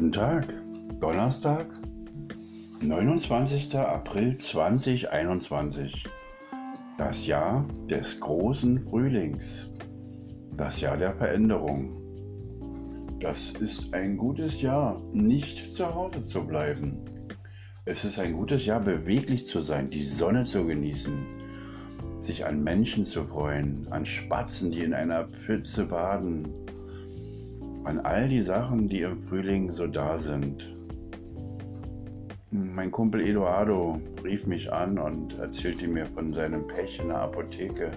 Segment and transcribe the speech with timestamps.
[0.00, 0.46] Guten Tag,
[0.98, 1.66] Donnerstag,
[2.80, 3.74] 29.
[3.76, 6.08] April 2021.
[6.96, 9.68] Das Jahr des großen Frühlings.
[10.56, 12.00] Das Jahr der Veränderung.
[13.20, 17.04] Das ist ein gutes Jahr, nicht zu Hause zu bleiben.
[17.84, 21.12] Es ist ein gutes Jahr, beweglich zu sein, die Sonne zu genießen,
[22.20, 26.48] sich an Menschen zu freuen, an Spatzen, die in einer Pfütze baden,
[27.84, 30.76] an all die Sachen, die im Frühling so da sind.
[32.50, 37.90] Mein Kumpel Eduardo rief mich an und erzählte mir von seinem Pech in der Apotheke.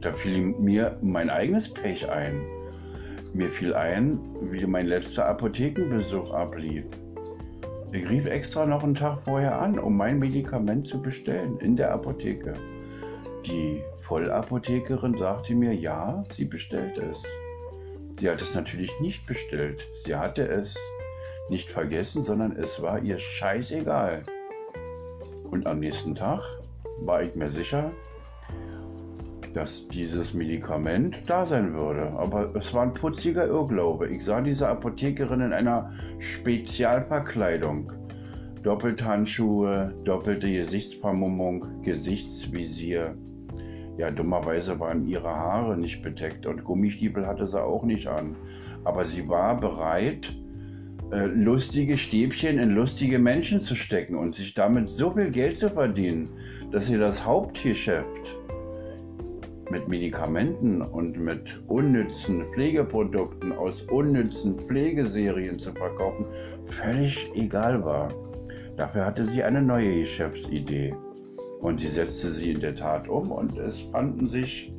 [0.00, 2.40] Da fiel mir mein eigenes Pech ein.
[3.32, 4.18] Mir fiel ein,
[4.50, 6.84] wie mein letzter Apothekenbesuch ablief.
[7.92, 11.92] Ich rief extra noch einen Tag vorher an, um mein Medikament zu bestellen in der
[11.92, 12.54] Apotheke.
[13.46, 17.22] Die Vollapothekerin sagte mir, ja, sie bestellt es.
[18.20, 19.88] Sie hat es natürlich nicht bestellt.
[19.94, 20.78] Sie hatte es
[21.48, 24.26] nicht vergessen, sondern es war ihr scheißegal.
[25.50, 26.42] Und am nächsten Tag
[27.00, 27.92] war ich mir sicher,
[29.54, 32.10] dass dieses Medikament da sein würde.
[32.10, 34.08] Aber es war ein putziger Irrglaube.
[34.08, 37.90] Ich sah diese Apothekerin in einer Spezialverkleidung.
[38.62, 43.16] Doppelthandschuhe, doppelte Gesichtsvermummung, Gesichtsvisier.
[44.00, 48.34] Ja, dummerweise waren ihre Haare nicht bedeckt und Gummistiefel hatte sie auch nicht an.
[48.82, 50.34] Aber sie war bereit,
[51.12, 55.68] äh, lustige Stäbchen in lustige Menschen zu stecken und sich damit so viel Geld zu
[55.68, 56.30] verdienen,
[56.72, 58.38] dass sie das Hauptgeschäft
[59.70, 66.24] mit Medikamenten und mit unnützen Pflegeprodukten aus unnützen Pflegeserien zu verkaufen,
[66.64, 68.14] völlig egal war.
[68.78, 70.94] Dafür hatte sie eine neue Geschäftsidee.
[71.60, 74.72] Und sie setzte sie in der Tat um und es fanden sich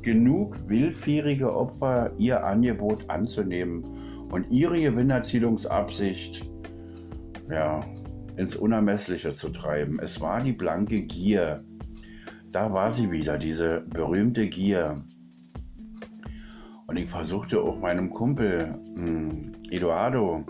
[0.00, 3.84] genug willfährige Opfer, ihr Angebot anzunehmen
[4.30, 6.44] und ihre Gewinnerzielungsabsicht
[7.50, 7.84] ja,
[8.36, 9.98] ins Unermessliche zu treiben.
[10.00, 11.64] Es war die blanke Gier.
[12.50, 15.04] Da war sie wieder, diese berühmte Gier.
[16.86, 20.44] Und ich versuchte auch meinem Kumpel hm, Eduardo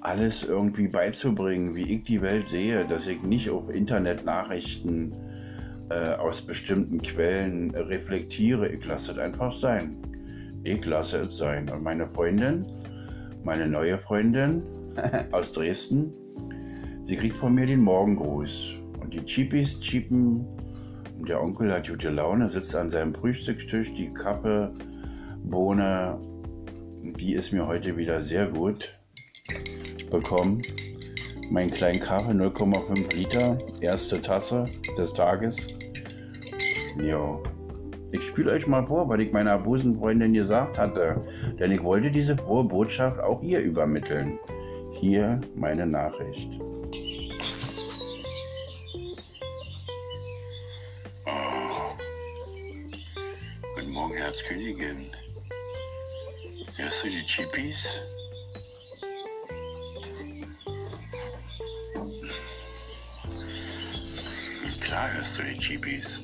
[0.00, 5.12] alles irgendwie beizubringen, wie ich die Welt sehe, dass ich nicht auf Internetnachrichten
[5.90, 8.68] äh, aus bestimmten Quellen reflektiere.
[8.68, 9.96] Ich lasse es einfach sein.
[10.64, 11.68] Ich lasse es sein.
[11.68, 12.66] Und meine Freundin,
[13.44, 14.62] meine neue Freundin
[15.32, 16.12] aus Dresden,
[17.06, 18.76] sie kriegt von mir den Morgengruß.
[19.00, 20.46] Und die Cheapies cheapen.
[21.18, 24.72] Und der Onkel hat gute Laune, sitzt an seinem Frühstückstisch, die Kappe,
[25.44, 26.18] Bohne,
[27.02, 28.99] die ist mir heute wieder sehr gut
[30.10, 30.58] bekommen.
[31.50, 34.64] Meinen kleinen Kaffee, 0,5 Liter, erste Tasse
[34.96, 35.56] des Tages.
[37.02, 37.42] Jo.
[38.12, 41.22] Ich spiele euch mal vor, was ich meiner Busenfreundin gesagt hatte,
[41.58, 44.38] denn ich wollte diese frohe Botschaft auch ihr übermitteln.
[44.92, 46.50] Hier meine Nachricht.
[51.26, 51.94] Oh.
[53.76, 55.06] Guten Morgen, Herzkönigin.
[56.76, 58.00] Hörst du die Chippies?
[65.08, 66.22] Hörst du die Chippies.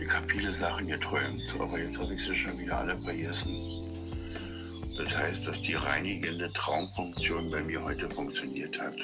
[0.00, 3.54] Ich habe viele Sachen geträumt, aber jetzt habe ich sie schon wieder alle vergessen.
[4.96, 8.98] Das heißt, dass die reinigende Traumfunktion bei mir heute funktioniert hat.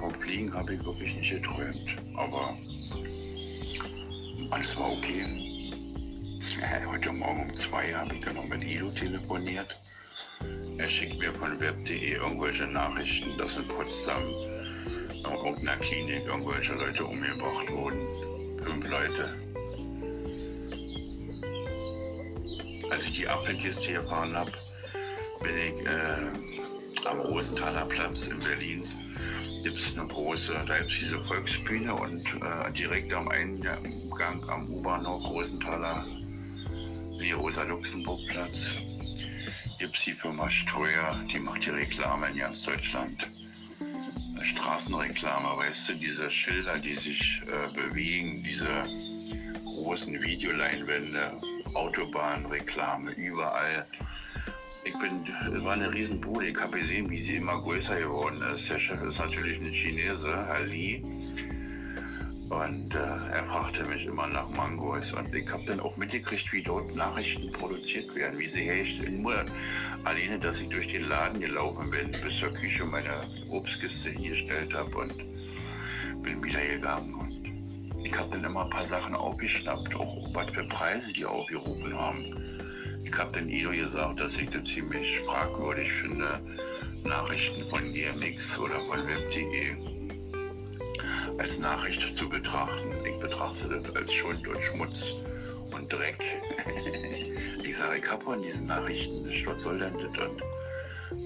[0.00, 2.56] Vom Fliegen habe ich wirklich nicht geträumt, aber
[4.50, 5.26] alles war okay.
[6.86, 9.78] Heute Morgen um zwei habe ich dann noch mit Edo telefoniert.
[10.78, 14.22] Er schickt mir von web.de irgendwelche Nachrichten, dass in Potsdam
[15.24, 18.00] in irgendeiner Klinik irgendwelche Leute umgebracht wurden.
[18.62, 19.34] Fünf Leute.
[22.90, 24.52] Als ich die Apfelkiste gefahren habe,
[25.42, 28.84] bin ich äh, am Rosenthaler Platz in Berlin.
[29.62, 34.68] Gibt es eine große, da gibt es diese Volksbühne und äh, direkt am Eingang am
[34.68, 36.04] U-Bahnhof Rosenthaler,
[37.18, 38.76] wie Rosa-Luxemburg-Platz,
[39.78, 43.28] gibt es die Firma Steuer, die macht die Reklame in ganz Deutschland.
[44.44, 48.86] Straßenreklame, weißt du, diese Schilder, die sich äh, bewegen, diese
[49.64, 51.32] großen Videoleinwände,
[51.74, 53.86] Autobahnreklame, überall.
[54.84, 55.24] Ich bin,
[55.54, 58.68] es war eine Riesenbude, ich habe gesehen, wie sie immer größer geworden ist.
[58.68, 61.04] Der Chef ist natürlich ein Chinese, Herr Li.
[62.52, 65.14] Und äh, er fragte mich immer nach Mangos.
[65.14, 69.22] Und ich habe dann auch mitgekriegt, wie dort Nachrichten produziert werden, wie sie herstellen.
[69.22, 69.46] Nur
[70.04, 73.22] alleine, dass ich durch den Laden gelaufen bin, bis zur Küche meine
[73.52, 75.16] Obstkiste hingestellt habe und
[76.22, 77.14] bin wieder gegangen.
[77.14, 81.98] Und ich habe dann immer ein paar Sachen aufgeschnappt, auch was für Preise die aufgerufen
[81.98, 82.36] haben.
[83.02, 86.38] Ich habe den Ido gesagt, dass ich das ziemlich fragwürdig finde,
[87.02, 89.91] Nachrichten von GMX oder von Web.de
[91.38, 92.92] als Nachricht zu betrachten.
[93.06, 95.14] Ich betrachte das als Schund und Schmutz
[95.72, 96.22] und Dreck.
[97.62, 99.46] ich sage, ich habe von diesen Nachrichten nicht.
[99.46, 100.26] Was soll denn das?
[100.26, 100.42] Und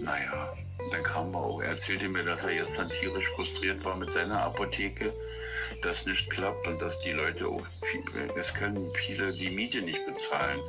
[0.02, 0.52] naja,
[0.90, 1.60] dann kam er auch.
[1.62, 5.12] Er erzählte mir, dass er gestern tierisch frustriert war mit seiner Apotheke,
[5.82, 7.66] dass nicht klappt und dass die Leute auch,
[8.36, 10.60] es können viele die Miete nicht bezahlen.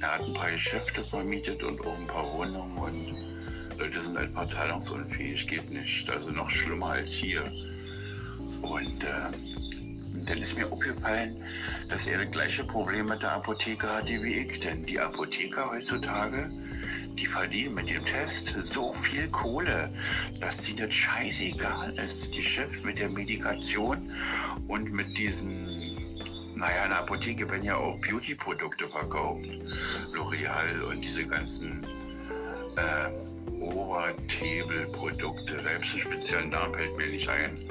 [0.00, 4.48] Er hat ein paar Geschäfte vermietet und auch ein paar Wohnungen und Leute sind einfach
[4.48, 6.10] zahlungsunfähig, geht nicht.
[6.10, 7.50] Also noch schlimmer als hier.
[8.62, 11.42] Und äh, dann ist mir aufgefallen,
[11.88, 14.60] dass er das gleiche Problem mit der Apotheke hatte wie ich.
[14.60, 16.50] Denn die Apotheker heutzutage,
[17.18, 19.90] die verdienen mit dem Test so viel Kohle,
[20.40, 22.26] dass sie das scheißegal ist.
[22.26, 24.12] Das Geschäft mit der Medikation
[24.68, 25.96] und mit diesen,
[26.56, 29.46] naja, in der Apotheke werden ja auch Beauty-Produkte verkauft.
[30.12, 31.86] L'Oreal und diese ganzen
[32.76, 33.10] äh,
[33.60, 35.62] Obertable-Produkte.
[35.62, 37.67] Selbst einen speziellen Namen fällt mir nicht ein.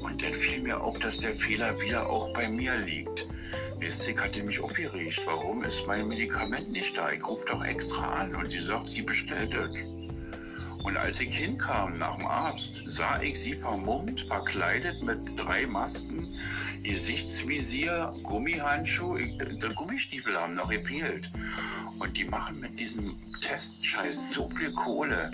[0.00, 3.26] Und dann fiel mir auf, dass der Fehler wieder auch bei mir liegt.
[3.78, 5.20] Mystik hatte mich aufgeregt.
[5.26, 7.10] Warum ist mein Medikament nicht da?
[7.10, 9.99] Ich rufe doch extra an und sie sagt, sie bestellt es.
[10.82, 16.34] Und als ich hinkam nach dem Arzt, sah ich sie vermummt, verkleidet mit drei Masken,
[16.82, 21.30] Gesichtsvisier, Gummihandschuh, die Gummistiefel haben noch gefehlt.
[21.98, 25.30] Und die machen mit diesem Testscheiß so viel Kohle,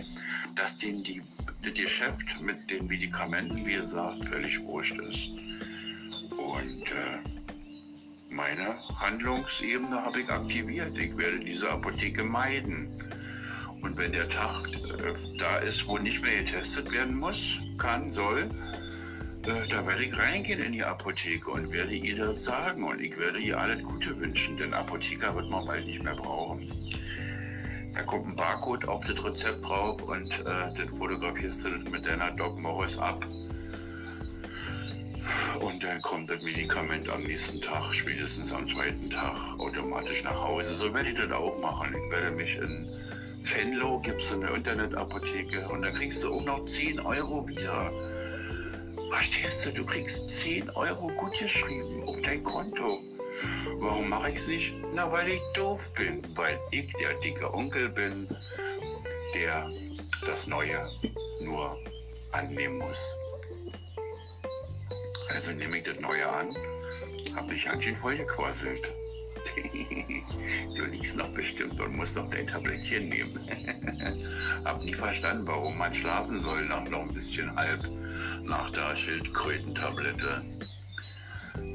[0.56, 1.22] dass denen die,
[1.62, 5.28] das Geschäft mit den Medikamenten, wie gesagt, völlig wurscht ist.
[6.32, 7.37] Und äh,
[8.31, 10.98] meine Handlungsebene habe ich aktiviert.
[10.98, 12.88] Ich werde diese Apotheke meiden.
[13.87, 18.50] Und wenn der Tag äh, da ist, wo nicht mehr getestet werden muss, kann, soll,
[19.44, 22.83] äh, da werde ich reingehen in die Apotheke und werde ihr das sagen.
[22.83, 26.69] Und ich werde ihr alles Gute wünschen, denn Apotheker wird man bald nicht mehr brauchen.
[27.94, 32.05] Da kommt ein Barcode auf das Rezept drauf und äh, dann fotografierst du das mit
[32.06, 33.25] deiner Doc Morris ab.
[35.61, 40.77] Und dann kommt das Medikament am nächsten Tag, spätestens am zweiten Tag, automatisch nach Hause.
[40.77, 41.94] So werde ich das auch machen.
[41.94, 42.89] Ich werde mich in
[43.48, 47.93] Venlo, gibt es eine Internetapotheke und da kriegst du auch noch 10 Euro wieder.
[49.10, 53.00] Verstehst du, du kriegst 10 Euro gut geschrieben auf dein Konto.
[53.78, 54.75] Warum mache ich es nicht?
[54.94, 58.26] Na, weil ich doof bin, weil ich der dicke Onkel bin,
[59.34, 59.70] der
[60.25, 60.90] das Neue
[61.43, 61.78] nur
[62.32, 63.00] annehmen muss.
[65.28, 66.56] Also nehme ich das Neue an,
[67.37, 68.81] habe ich ganz schön voll gequasselt.
[70.76, 73.38] du liegst noch bestimmt und musst noch dein Tablettchen nehmen.
[74.64, 77.81] hab nie verstanden, warum man schlafen soll nach noch ein bisschen halb
[78.43, 80.43] nach der Schildkrötentablette.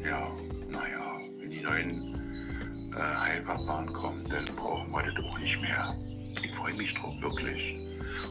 [0.04, 0.32] Ja,
[0.70, 5.96] naja, wenn die neuen äh, Heilverfahren kommen, dann brauchen wir das auch nicht mehr.
[6.44, 7.76] Ich freue mich drauf, wirklich.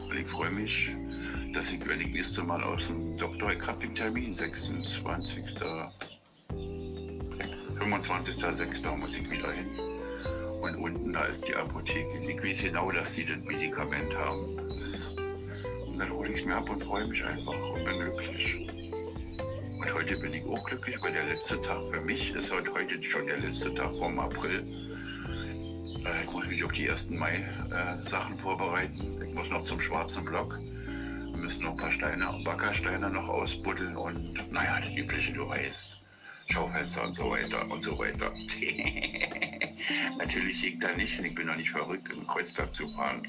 [0.09, 0.89] Und ich freue mich,
[1.53, 5.59] dass ich, wenn ich nächste Mal aus dem Doktor, ich habe den Termin, 26.
[7.81, 8.95] 25.06.
[8.97, 9.67] muss ich wieder hin.
[10.61, 12.19] Und unten, da ist die Apotheke.
[12.19, 14.45] Ich weiß genau, dass sie das Medikament haben.
[15.87, 18.69] Und dann hole ich es mir ab und freue mich einfach und bin glücklich.
[19.79, 23.25] Und heute bin ich auch glücklich, weil der letzte Tag für mich ist heute, schon
[23.25, 24.59] der letzte Tag vom April.
[26.05, 29.23] Äh, ich muss mich auf die ersten Mai-Sachen äh, vorbereiten.
[29.27, 30.55] Ich muss noch zum schwarzen Block.
[31.31, 36.00] Wir müssen noch ein paar Steine, Backersteine noch ausbuddeln und naja, das Übliche, du weißt.
[36.51, 38.31] Schaufenster und so weiter und so weiter.
[40.17, 43.27] Natürlich liegt da nicht, ich bin noch nicht verrückt, im Kreuzberg zu fahren.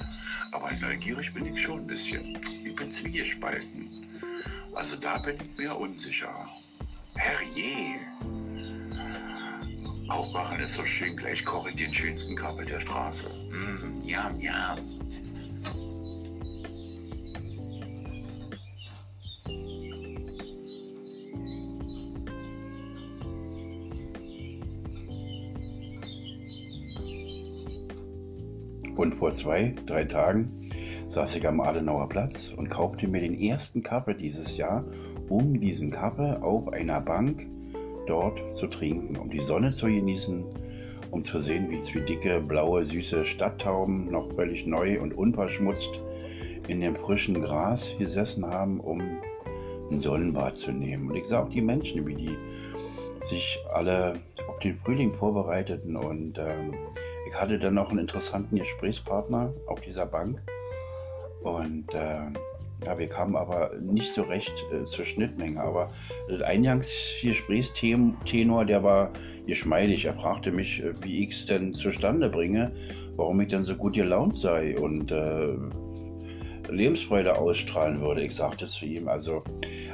[0.51, 2.39] Aber neugierig bin ich schon ein bisschen.
[2.65, 4.21] Ich bin zwiegespalten.
[4.75, 6.49] Also da bin ich mir unsicher.
[7.15, 8.01] Herrje!
[10.09, 13.31] Aufwachen ist so schön, gleich koche ich den schönsten Kaffee der Straße.
[13.51, 14.77] Mm, ja, ja.
[29.03, 30.71] Und vor zwei, drei Tagen
[31.09, 34.85] saß ich am Adenauer Platz und kaufte mir den ersten Kaffee dieses Jahr,
[35.29, 37.49] um diesen Kaffee auf einer Bank
[38.07, 40.45] dort zu trinken, um die Sonne zu genießen,
[41.11, 46.01] um zu sehen, wie zwei dicke, blaue, süße Stadttauben noch völlig neu und unverschmutzt
[46.69, 49.01] in dem frischen Gras gesessen haben, um
[49.91, 51.11] ein Sonnenbad zu nehmen.
[51.11, 52.37] Und ich sah auch die Menschen, wie die
[53.25, 56.75] sich alle auf den Frühling vorbereiteten und ähm,
[57.27, 60.43] ich hatte dann noch einen interessanten Gesprächspartner auf dieser Bank.
[61.43, 62.31] Und äh,
[62.85, 65.61] ja, wir kamen aber nicht so recht äh, zur Schnittmenge.
[65.61, 65.91] Aber
[66.29, 69.11] der Eingangsgesprächstenor, der war
[69.47, 70.05] geschmeidig.
[70.05, 72.73] Er fragte mich, äh, wie ich es denn zustande bringe,
[73.17, 75.57] warum ich denn so gut gelaunt sei und äh,
[76.75, 78.23] Lebensfreude ausstrahlen würde.
[78.23, 79.43] Ich sagte zu ihm, also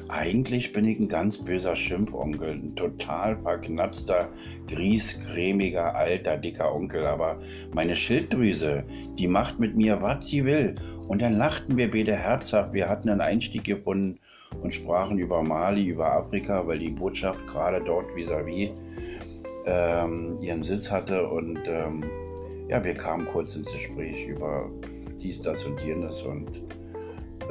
[0.09, 4.29] eigentlich bin ich ein ganz böser Schimpfonkel, ein total verknatzter,
[4.67, 7.07] griesgrämiger, alter, dicker Onkel.
[7.07, 7.39] Aber
[7.75, 8.85] meine Schilddrüse,
[9.19, 10.77] die macht mit mir, was sie will.
[11.07, 12.73] Und dann lachten wir beide herzhaft.
[12.73, 14.19] Wir hatten einen Einstieg gefunden
[14.63, 18.73] und sprachen über Mali, über Afrika, weil die Botschaft gerade dort vis-à-vis -vis,
[19.67, 21.29] ähm, ihren Sitz hatte.
[21.29, 22.03] Und ähm,
[22.69, 24.71] ja, wir kamen kurz ins Gespräch über
[25.23, 26.23] dies, das und jenes.
[26.23, 26.63] Und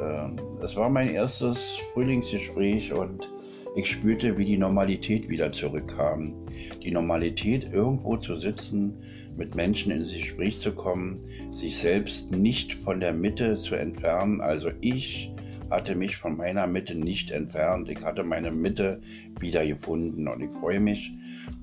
[0.00, 3.28] ähm, es war mein erstes Frühlingsgespräch und
[3.76, 6.34] ich spürte, wie die Normalität wieder zurückkam.
[6.82, 8.94] Die Normalität, irgendwo zu sitzen,
[9.36, 11.20] mit Menschen ins Gespräch zu kommen,
[11.52, 14.40] sich selbst nicht von der Mitte zu entfernen.
[14.40, 15.32] Also ich
[15.70, 17.88] hatte mich von meiner Mitte nicht entfernt.
[17.90, 19.00] Ich hatte meine Mitte
[19.38, 21.12] wiedergefunden und ich freue mich,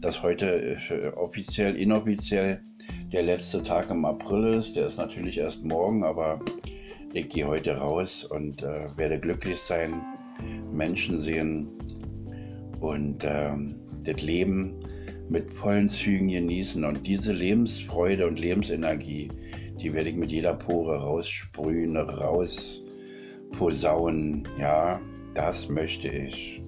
[0.01, 2.61] dass heute äh, offiziell, inoffiziell
[3.11, 4.75] der letzte Tag im April ist.
[4.75, 6.39] Der ist natürlich erst morgen, aber
[7.13, 10.01] ich gehe heute raus und äh, werde glücklich sein,
[10.71, 11.67] Menschen sehen
[12.79, 13.51] und äh,
[14.03, 14.73] das Leben
[15.29, 16.83] mit vollen Zügen genießen.
[16.83, 19.29] Und diese Lebensfreude und Lebensenergie,
[19.79, 24.47] die werde ich mit jeder Pore raussprühen, rausposaunen.
[24.59, 24.99] Ja,
[25.33, 26.61] das möchte ich.